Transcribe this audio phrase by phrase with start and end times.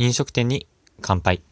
[0.00, 0.68] 飲食店に
[1.00, 1.42] 乾杯。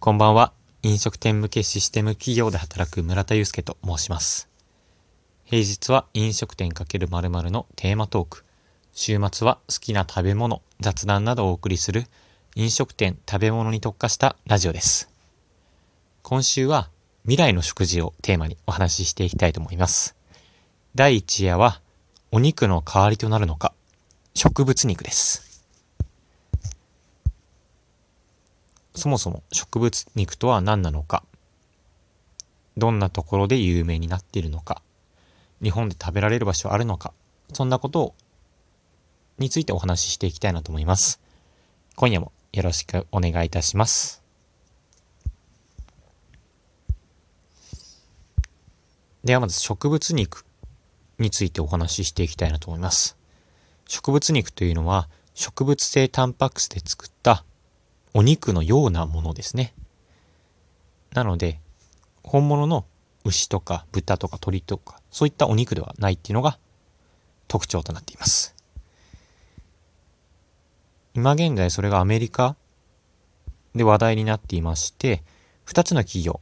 [0.00, 0.52] こんばんは。
[0.82, 4.48] 飲食店向けシステム企業で働く村田祐介と申します。
[5.44, 8.44] 平日は飲食店×〇〇のテーマトーク。
[8.92, 12.06] 週末は好きな食べ物、雑談などをお送りする
[12.56, 15.08] 飲食店食べ物に特化したラジオです。
[16.22, 16.90] 今週は
[17.22, 20.16] 未来の食事をテーマにお話ししていきたいと思います。
[20.96, 21.80] 第1夜は
[22.32, 23.72] お肉の代わりとなるのか、
[24.34, 25.53] 植物肉です。
[28.94, 31.24] そもそも植物肉とは何なのか、
[32.76, 34.82] どんなところで有名になっているのか、
[35.62, 37.12] 日本で食べられる場所あるのか、
[37.52, 38.14] そんなことを
[39.38, 41.20] についてお話ししていきたいなと思います。
[41.96, 44.22] 今夜もよろしくお願いいたします。
[49.24, 50.44] ではまず植物肉
[51.18, 53.16] についてお話ししていきたいなと思います。
[53.88, 57.44] 植物肉というのは植物性タンパク質で作った
[58.14, 59.74] お肉のようなものですね。
[61.12, 61.60] なので、
[62.22, 62.86] 本物の
[63.24, 66.58] 牛とか豚とか鳥とか、そういったお肉ではないっていうのが
[67.48, 68.54] 特徴となっています。
[71.14, 72.56] 今現在それがアメリカ
[73.74, 75.22] で話題になっていまして、
[75.64, 76.40] 二つの企業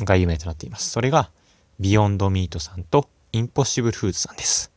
[0.00, 0.90] が有名となっています。
[0.90, 1.30] それが、
[1.78, 4.72] ビヨンドミートさんとインポッシブルフーズさんです。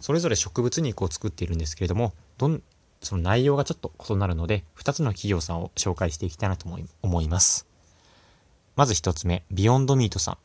[0.00, 2.62] それぞれ植物肉を作っているんですけれども、どん、
[3.02, 6.66] その内容がちょっと異なるので、2つの企業さんを紹介していきたいなと
[7.02, 7.66] 思います。
[8.76, 10.38] まず1つ目、ビヨンドミートさん。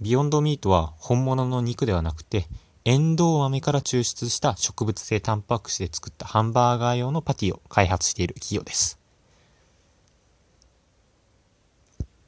[0.00, 2.46] ビヨンドミートは本物の肉ではなくて、
[2.84, 8.98] エンドウ豆から抽出した植物性タンパク質で作ったハンバーガー用のパティを開発している企業です。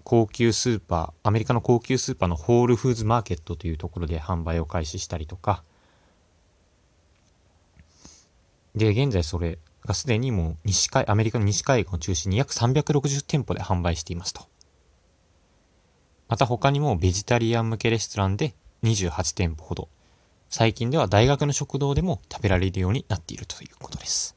[0.04, 5.64] 高級スーパー、アメリカの高級スーパーのホールフーズマーケットというところで販売を開始したりとか、
[8.74, 14.42] で、現在それがすでにもう西海、アメリカの西海岸を中心に約360店舗で販売していますと。
[16.28, 19.88] また他にもベジタリアン向けレストランで28店舗ほど、
[20.48, 24.36] 最近では大学の食堂でも食べられるようになっているということです。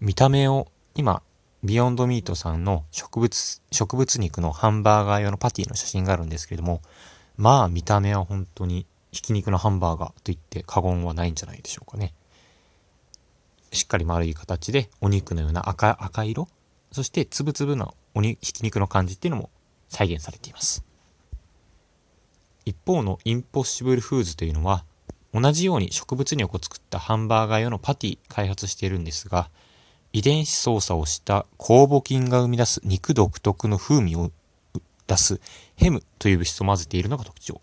[0.00, 1.22] 見た目を今、
[1.62, 6.82] ビヨンドミートさんの植物、植物肉のハンバーガー用のパティの写真があるんですけれども、
[7.36, 12.12] まあ見た目は本当にひき肉のハンバーガーと言って過言はないんじゃないでしょうかね。
[13.74, 16.48] しっかり丸い形でお肉のような赤赤色
[16.92, 19.50] そしてつぶつぶのおにひき肉の感じっていうのも
[19.88, 20.84] 再現されています。
[22.64, 24.84] 一方のインポッシブルフーズというのは
[25.32, 29.50] 同じように植物肉を作ったハンバーガー用のパティ開発しているんですが
[30.12, 34.30] 遺伝子操作をした酵母菌が生み出す肉独特の風味を
[35.06, 35.40] 出す
[35.76, 37.60] ヘムという物質を混ぜているのが特徴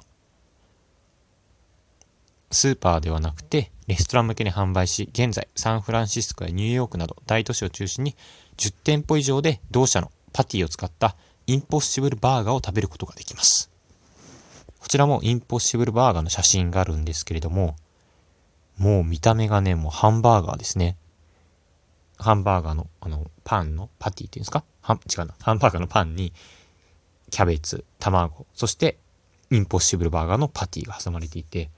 [2.51, 8.15] スーパーではなくてレストラン向けに販売し、現在サンフランシスコやニューヨークなど大都市を中心に
[8.55, 13.69] 10店舗以上で同社のパティを使ったインポッシブルバーガーを食べることができます。
[14.79, 17.75] こちらもインポッシブルバーガーの写真があるんですけれども、
[18.77, 20.95] もう見た目がね、もうハンバーガーですね。
[22.17, 24.63] ハンバーガーの、あの、パンのパティっていうんですか？
[24.79, 25.35] は違うな。
[25.41, 26.31] ハンバーガーのパンに、
[27.29, 28.99] キャベツ、卵、そして、
[29.49, 31.69] インポッシブルバーガーのパティが挟まれていて、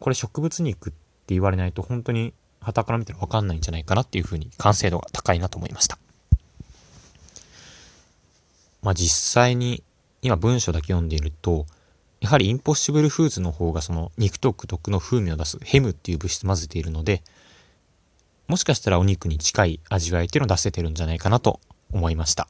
[0.00, 5.98] これ植物肉って言われないと本当に旗から見たらわかんないんじゃないかなっていうふうに完成度が高いなと思いました。
[8.82, 9.82] まあ実際に
[10.22, 11.66] 今文章だけ読んでいると、
[12.20, 17.22] やはりインポッシブルフーズの方がその肉独特の風味を出すヘムっていう物質混ぜているので、
[18.48, 21.60] もしかしたらお肉に近い味わいっていうのを出せてるんじゃないかなと
[21.92, 22.48] 思いました。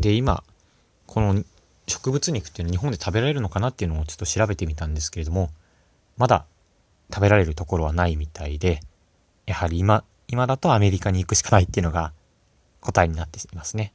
[0.00, 0.42] で、今、
[1.06, 1.42] この
[1.86, 5.50] 植物肉っていうのは日本で食べられるのかなっていうのをちょっと調べてみたんですけれども、
[6.16, 6.46] まだ
[7.12, 8.80] 食べられるところはないみたいで、
[9.46, 12.12] やはり今、今だとアメリカに行くしかないっていうのが
[12.80, 13.92] 答えになっていますね。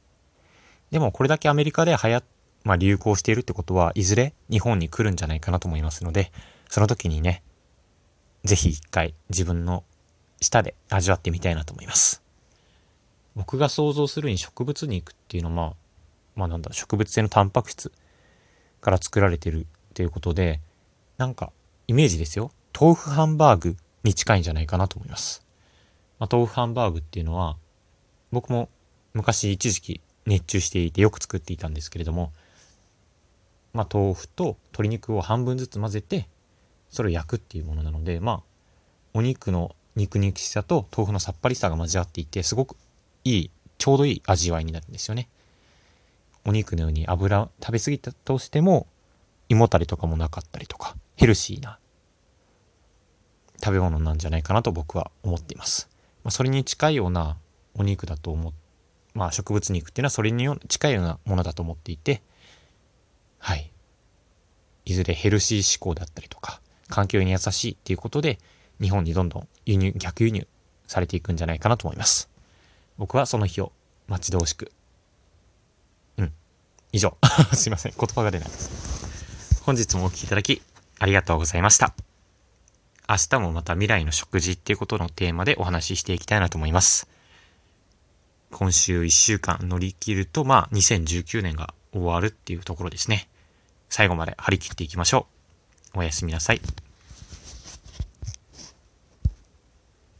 [0.90, 2.22] でもこれだけアメリカで流行
[2.64, 6.32] まあ流行しているってことは、いずれ日本に来るんじゃないかなと思いますので、
[6.68, 7.42] その時にね、
[8.42, 9.84] ぜひ一回自分の
[10.40, 12.22] 舌で味わってみたいなと思います。
[13.36, 15.74] 僕が想像するに植物肉っていうのは、まあ、
[16.36, 17.92] まあなんだ、植物性のタンパク質
[18.80, 20.60] から作られてるっていうことで、
[21.16, 21.52] なんか、
[21.86, 22.50] イメージですよ。
[22.78, 25.46] 豆腐ハンバーグに近いんじゃないかなと思います。
[26.18, 27.56] まあ、豆腐ハンバーグっていうのは、
[28.32, 28.68] 僕も
[29.12, 32.32] 昔一時期熱中していてよく作っていたんですけれども、
[33.72, 36.28] まあ、豆腐と鶏肉を半分ずつ混ぜて、
[36.90, 38.42] それを焼くっていうものなので、まあ、
[39.12, 42.76] お肉の肉肉しさと豆腐のさっぱりさが交わっていて、すごく
[43.24, 45.28] いい、ちょうどいい味わいになるんですよね。
[46.44, 48.86] お肉のように油食べ過ぎたとしても、
[49.48, 51.78] 胃もたれとかもなかったりとか、ヘルシーな
[53.62, 55.88] 食べ物なんじゃないかなと僕は思っています。
[56.22, 57.36] まあ、それに近いような
[57.74, 58.52] お肉だと思っ
[59.14, 62.20] まあ植物肉っていうのはそれに近いようなものだと思っていて、
[63.38, 63.70] はい。
[64.84, 68.38] いずれヘルシー志向だったりとか、環境に優しいっていうことで、
[68.80, 70.46] 日本にどんどん輸入、逆輸入
[70.88, 72.28] されていくんじゃないかなと思います。
[72.98, 73.72] 僕はその日を
[74.08, 74.72] 待ち遠しく。
[76.94, 77.16] 以上。
[77.52, 77.92] すいません。
[77.98, 79.60] 言葉が出ないです。
[79.64, 80.62] 本日もお聴きいただき、
[81.00, 81.92] ありがとうございました。
[83.08, 87.08] 明日もまた未来の食事っていうことのテーマでお話ししていきたいなと思います。
[88.52, 93.28] 今週1週間乗り切ると、まあ、2019年が終わるっていうところですね。
[93.88, 95.26] 最後まで張り切っていきましょ
[95.94, 95.98] う。
[95.98, 96.60] おやすみなさい。